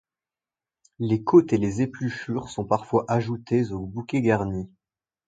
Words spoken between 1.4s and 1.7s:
et